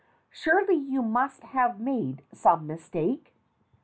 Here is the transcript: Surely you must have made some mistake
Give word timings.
Surely 0.31 0.73
you 0.73 1.03
must 1.03 1.43
have 1.43 1.79
made 1.79 2.23
some 2.33 2.65
mistake 2.65 3.35